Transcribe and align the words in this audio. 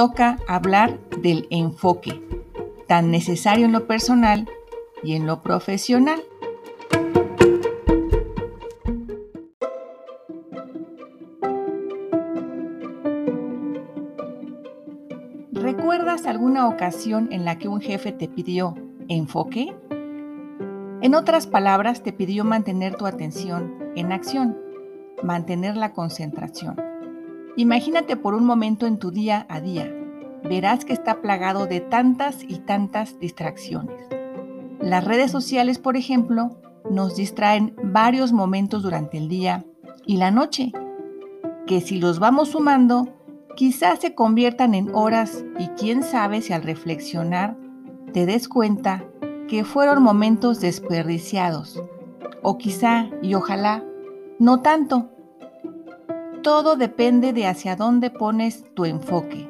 toca 0.00 0.38
hablar 0.48 0.98
del 1.18 1.46
enfoque, 1.50 2.22
tan 2.86 3.10
necesario 3.10 3.66
en 3.66 3.72
lo 3.72 3.86
personal 3.86 4.48
y 5.02 5.12
en 5.12 5.26
lo 5.26 5.42
profesional. 5.42 6.22
¿Recuerdas 15.52 16.24
alguna 16.24 16.66
ocasión 16.66 17.28
en 17.30 17.44
la 17.44 17.58
que 17.58 17.68
un 17.68 17.82
jefe 17.82 18.10
te 18.12 18.26
pidió 18.26 18.76
enfoque? 19.08 19.76
En 21.02 21.14
otras 21.14 21.46
palabras, 21.46 22.02
te 22.02 22.14
pidió 22.14 22.46
mantener 22.46 22.96
tu 22.96 23.04
atención 23.04 23.92
en 23.96 24.12
acción, 24.12 24.56
mantener 25.22 25.76
la 25.76 25.92
concentración. 25.92 26.89
Imagínate 27.56 28.16
por 28.16 28.34
un 28.34 28.44
momento 28.44 28.86
en 28.86 28.98
tu 28.98 29.10
día 29.10 29.46
a 29.48 29.60
día. 29.60 29.92
Verás 30.44 30.84
que 30.84 30.92
está 30.92 31.20
plagado 31.20 31.66
de 31.66 31.80
tantas 31.80 32.42
y 32.42 32.60
tantas 32.60 33.18
distracciones. 33.18 34.06
Las 34.80 35.04
redes 35.04 35.30
sociales, 35.30 35.78
por 35.78 35.96
ejemplo, 35.96 36.58
nos 36.90 37.16
distraen 37.16 37.74
varios 37.82 38.32
momentos 38.32 38.82
durante 38.82 39.18
el 39.18 39.28
día 39.28 39.64
y 40.06 40.16
la 40.16 40.30
noche, 40.30 40.72
que 41.66 41.80
si 41.80 41.98
los 41.98 42.18
vamos 42.18 42.50
sumando, 42.50 43.08
quizás 43.56 44.00
se 44.00 44.14
conviertan 44.14 44.74
en 44.74 44.94
horas 44.94 45.44
y 45.58 45.68
quién 45.68 46.02
sabe 46.02 46.40
si 46.40 46.52
al 46.52 46.62
reflexionar 46.62 47.56
te 48.12 48.26
des 48.26 48.48
cuenta 48.48 49.04
que 49.48 49.64
fueron 49.64 50.02
momentos 50.02 50.60
desperdiciados, 50.60 51.82
o 52.42 52.56
quizá 52.56 53.10
y 53.20 53.34
ojalá 53.34 53.84
no 54.38 54.62
tanto, 54.62 55.10
todo 56.42 56.76
depende 56.76 57.32
de 57.32 57.46
hacia 57.46 57.76
dónde 57.76 58.10
pones 58.10 58.64
tu 58.74 58.84
enfoque. 58.84 59.48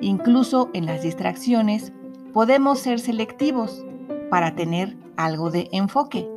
Incluso 0.00 0.70
en 0.72 0.86
las 0.86 1.02
distracciones 1.02 1.92
podemos 2.32 2.78
ser 2.78 3.00
selectivos 3.00 3.84
para 4.30 4.54
tener 4.54 4.96
algo 5.16 5.50
de 5.50 5.68
enfoque. 5.72 6.28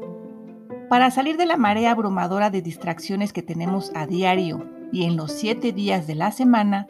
Para 0.90 1.12
salir 1.12 1.38
de 1.38 1.46
la 1.46 1.58
marea 1.58 1.92
abrumadora 1.92 2.50
de 2.50 2.62
distracciones 2.62 3.32
que 3.34 3.44
tenemos 3.44 3.92
a 3.96 4.08
diario 4.08 4.68
y 4.92 5.06
en 5.06 5.16
los 5.16 5.32
siete 5.32 5.72
días 5.72 6.08
de 6.08 6.16
la 6.16 6.32
semana, 6.32 6.88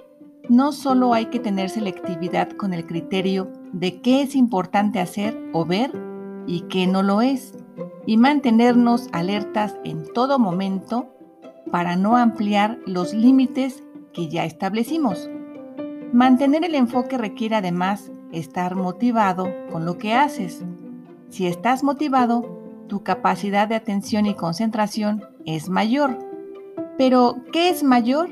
no 0.50 0.72
solo 0.72 1.14
hay 1.14 1.28
que 1.28 1.40
tener 1.40 1.70
selectividad 1.70 2.50
con 2.50 2.74
el 2.74 2.86
criterio 2.86 3.52
de 3.74 4.02
qué 4.02 4.22
es 4.22 4.36
importante 4.36 5.00
hacer 5.00 5.38
o 5.54 5.66
ver 5.66 5.92
y 6.48 6.62
qué 6.62 6.88
no 6.88 7.04
lo 7.04 7.22
es, 7.22 7.54
y 8.06 8.18
mantenernos 8.18 9.08
alertas 9.12 9.76
en 9.84 10.12
todo 10.14 10.40
momento 10.40 11.14
para 11.72 11.96
no 11.96 12.18
ampliar 12.18 12.80
los 12.86 13.14
límites 13.14 13.84
que 14.14 14.28
ya 14.28 14.46
establecimos. 14.46 15.30
Mantener 16.14 16.66
el 16.66 16.76
enfoque 16.76 17.18
requiere 17.18 17.56
además 17.56 18.12
estar 18.32 18.76
motivado 18.76 19.48
con 19.72 19.86
lo 19.86 19.98
que 19.98 20.14
haces. 20.14 20.64
Si 21.30 21.48
estás 21.48 21.84
motivado, 21.84 22.60
tu 22.88 23.04
capacidad 23.04 23.68
de 23.68 23.76
atención 23.76 24.26
y 24.26 24.34
concentración 24.34 25.24
es 25.46 25.70
mayor. 25.70 26.20
Pero, 26.98 27.38
¿qué 27.54 27.70
es 27.70 27.84
mayor? 27.84 28.30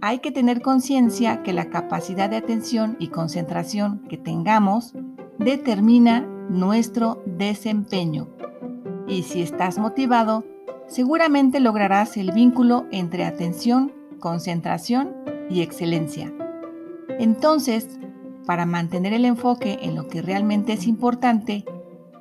Hay 0.00 0.20
que 0.20 0.32
tener 0.32 0.62
conciencia 0.62 1.42
que 1.42 1.52
la 1.52 1.68
capacidad 1.68 2.30
de 2.30 2.36
atención 2.36 2.96
y 2.98 3.08
concentración 3.08 4.00
que 4.08 4.16
tengamos 4.16 4.94
determina 5.38 6.20
nuestro 6.48 7.22
desempeño. 7.26 8.28
Y 9.06 9.24
si 9.24 9.42
estás 9.42 9.78
motivado, 9.78 10.44
seguramente 10.88 11.60
lograrás 11.60 12.16
el 12.16 12.32
vínculo 12.32 12.86
entre 12.90 13.24
atención, 13.24 13.92
concentración 14.20 15.12
y 15.50 15.62
excelencia. 15.62 16.32
Entonces, 17.18 17.98
para 18.46 18.66
mantener 18.66 19.12
el 19.12 19.24
enfoque 19.24 19.78
en 19.82 19.94
lo 19.94 20.08
que 20.08 20.22
realmente 20.22 20.72
es 20.74 20.86
importante, 20.86 21.64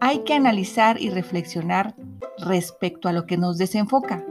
hay 0.01 0.19
que 0.19 0.33
analizar 0.33 1.01
y 1.01 1.09
reflexionar 1.09 1.95
respecto 2.39 3.07
a 3.07 3.13
lo 3.13 3.25
que 3.25 3.37
nos 3.37 3.57
desenfoca, 3.57 4.25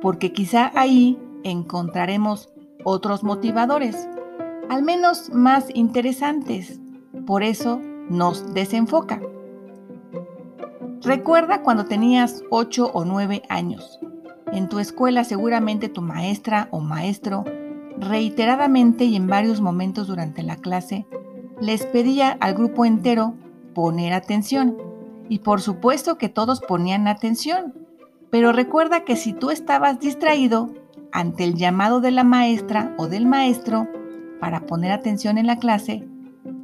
porque 0.00 0.32
quizá 0.32 0.72
ahí 0.74 1.18
encontraremos 1.42 2.48
otros 2.84 3.22
motivadores, 3.22 4.08
al 4.68 4.82
menos 4.82 5.30
más 5.30 5.66
interesantes. 5.74 6.80
Por 7.26 7.42
eso 7.42 7.80
nos 8.08 8.54
desenfoca. 8.54 9.20
Recuerda 11.04 11.60
cuando 11.60 11.84
tenías 11.84 12.42
8 12.48 12.90
o 12.94 13.04
9 13.04 13.42
años. 13.50 14.00
En 14.52 14.70
tu 14.70 14.78
escuela 14.78 15.24
seguramente 15.24 15.90
tu 15.90 16.00
maestra 16.00 16.68
o 16.70 16.80
maestro 16.80 17.44
reiteradamente 17.98 19.04
y 19.04 19.16
en 19.16 19.26
varios 19.26 19.60
momentos 19.60 20.06
durante 20.06 20.42
la 20.42 20.56
clase 20.56 21.06
les 21.60 21.84
pedía 21.84 22.38
al 22.40 22.54
grupo 22.54 22.86
entero 22.86 23.34
poner 23.74 24.14
atención. 24.14 24.78
Y 25.28 25.40
por 25.40 25.60
supuesto 25.60 26.16
que 26.16 26.30
todos 26.30 26.62
ponían 26.62 27.06
atención. 27.06 27.74
Pero 28.30 28.52
recuerda 28.52 29.04
que 29.04 29.16
si 29.16 29.34
tú 29.34 29.50
estabas 29.50 30.00
distraído 30.00 30.72
ante 31.12 31.44
el 31.44 31.54
llamado 31.54 32.00
de 32.00 32.12
la 32.12 32.24
maestra 32.24 32.94
o 32.96 33.08
del 33.08 33.26
maestro 33.26 33.88
para 34.40 34.60
poner 34.60 34.90
atención 34.90 35.36
en 35.36 35.46
la 35.46 35.58
clase, 35.58 36.08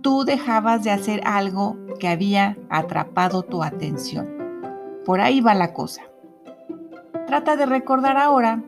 tú 0.03 0.25
dejabas 0.25 0.83
de 0.85 0.91
hacer 0.91 1.21
algo 1.25 1.77
que 1.99 2.09
había 2.09 2.57
atrapado 2.69 3.43
tu 3.43 3.63
atención. 3.63 4.29
Por 5.05 5.21
ahí 5.21 5.41
va 5.41 5.55
la 5.55 5.73
cosa. 5.73 6.03
Trata 7.27 7.57
de 7.57 7.67
recordar 7.67 8.17
ahora 8.17 8.63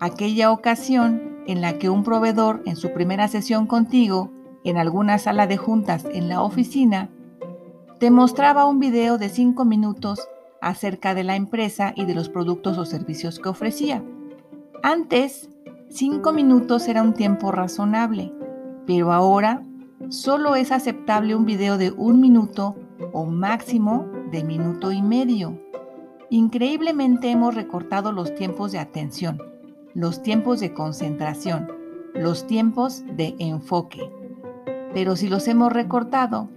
aquella 0.00 0.50
ocasión 0.50 1.38
en 1.46 1.60
la 1.60 1.78
que 1.78 1.88
un 1.88 2.04
proveedor 2.04 2.62
en 2.66 2.76
su 2.76 2.92
primera 2.92 3.28
sesión 3.28 3.66
contigo, 3.66 4.30
en 4.64 4.76
alguna 4.76 5.18
sala 5.18 5.46
de 5.46 5.56
juntas 5.56 6.04
en 6.12 6.28
la 6.28 6.42
oficina, 6.42 7.08
te 7.98 8.10
mostraba 8.10 8.66
un 8.66 8.78
video 8.78 9.18
de 9.18 9.28
5 9.28 9.64
minutos 9.64 10.28
acerca 10.60 11.14
de 11.14 11.24
la 11.24 11.36
empresa 11.36 11.92
y 11.96 12.04
de 12.04 12.14
los 12.14 12.28
productos 12.28 12.78
o 12.78 12.84
servicios 12.84 13.38
que 13.38 13.48
ofrecía. 13.48 14.02
Antes, 14.82 15.48
5 15.90 16.32
minutos 16.32 16.86
era 16.88 17.02
un 17.02 17.14
tiempo 17.14 17.50
razonable, 17.50 18.32
pero 18.86 19.12
ahora 19.12 19.64
solo 20.08 20.56
es 20.56 20.72
aceptable 20.72 21.34
un 21.34 21.44
video 21.44 21.78
de 21.78 21.90
un 21.90 22.20
minuto 22.20 22.76
o 23.12 23.26
máximo 23.26 24.06
de 24.30 24.44
minuto 24.44 24.92
y 24.92 25.02
medio. 25.02 25.60
Increíblemente 26.30 27.30
hemos 27.30 27.54
recortado 27.54 28.12
los 28.12 28.34
tiempos 28.34 28.72
de 28.72 28.78
atención, 28.78 29.42
los 29.94 30.22
tiempos 30.22 30.60
de 30.60 30.72
concentración, 30.74 31.68
los 32.14 32.46
tiempos 32.46 33.04
de 33.16 33.34
enfoque. 33.38 34.10
Pero 34.92 35.16
si 35.16 35.28
los 35.28 35.48
hemos 35.48 35.72
recortado, 35.72 36.50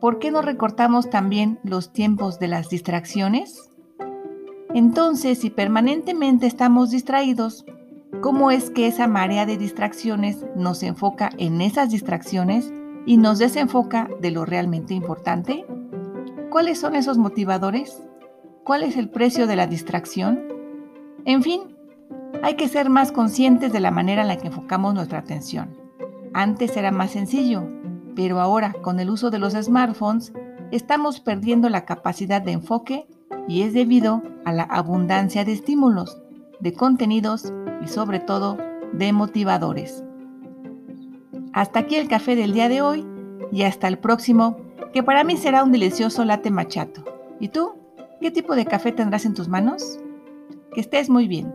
¿por 0.00 0.18
qué 0.18 0.30
no 0.30 0.42
recortamos 0.42 1.10
también 1.10 1.58
los 1.62 1.92
tiempos 1.92 2.38
de 2.38 2.48
las 2.48 2.68
distracciones? 2.68 3.70
Entonces, 4.74 5.38
si 5.38 5.50
permanentemente 5.50 6.46
estamos 6.46 6.90
distraídos, 6.90 7.64
¿Cómo 8.22 8.50
es 8.50 8.70
que 8.70 8.88
esa 8.88 9.06
marea 9.06 9.46
de 9.46 9.58
distracciones 9.58 10.44
nos 10.56 10.82
enfoca 10.82 11.30
en 11.38 11.60
esas 11.60 11.90
distracciones 11.90 12.72
y 13.06 13.16
nos 13.16 13.38
desenfoca 13.38 14.08
de 14.20 14.30
lo 14.32 14.44
realmente 14.44 14.94
importante? 14.94 15.64
¿Cuáles 16.50 16.80
son 16.80 16.96
esos 16.96 17.16
motivadores? 17.16 18.02
¿Cuál 18.64 18.82
es 18.82 18.96
el 18.96 19.10
precio 19.10 19.46
de 19.46 19.56
la 19.56 19.68
distracción? 19.68 20.42
En 21.26 21.42
fin, 21.42 21.76
hay 22.42 22.56
que 22.56 22.66
ser 22.66 22.90
más 22.90 23.12
conscientes 23.12 23.72
de 23.72 23.80
la 23.80 23.90
manera 23.90 24.22
en 24.22 24.28
la 24.28 24.38
que 24.38 24.48
enfocamos 24.48 24.94
nuestra 24.94 25.18
atención. 25.18 25.76
Antes 26.32 26.76
era 26.76 26.90
más 26.90 27.12
sencillo, 27.12 27.68
pero 28.16 28.40
ahora 28.40 28.72
con 28.82 28.98
el 28.98 29.10
uso 29.10 29.30
de 29.30 29.38
los 29.38 29.52
smartphones 29.52 30.32
estamos 30.72 31.20
perdiendo 31.20 31.68
la 31.68 31.84
capacidad 31.84 32.42
de 32.42 32.52
enfoque 32.52 33.06
y 33.46 33.62
es 33.62 33.74
debido 33.74 34.22
a 34.44 34.52
la 34.52 34.64
abundancia 34.64 35.44
de 35.44 35.52
estímulos, 35.52 36.20
de 36.58 36.72
contenidos 36.72 37.52
y 37.88 37.90
sobre 37.90 38.20
todo 38.20 38.58
de 38.92 39.12
motivadores. 39.12 40.04
Hasta 41.54 41.80
aquí 41.80 41.96
el 41.96 42.08
café 42.08 42.36
del 42.36 42.52
día 42.52 42.68
de 42.68 42.82
hoy 42.82 43.06
y 43.50 43.62
hasta 43.62 43.88
el 43.88 43.98
próximo, 43.98 44.58
que 44.92 45.02
para 45.02 45.24
mí 45.24 45.38
será 45.38 45.64
un 45.64 45.72
delicioso 45.72 46.24
latte 46.24 46.50
machato. 46.50 47.02
¿Y 47.40 47.48
tú? 47.48 47.72
¿Qué 48.20 48.30
tipo 48.30 48.54
de 48.54 48.66
café 48.66 48.92
tendrás 48.92 49.24
en 49.24 49.34
tus 49.34 49.48
manos? 49.48 49.98
Que 50.74 50.80
estés 50.80 51.08
muy 51.08 51.28
bien. 51.28 51.52